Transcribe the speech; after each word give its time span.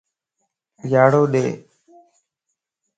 ياڙو 0.91 1.21
ڏي 1.33 1.45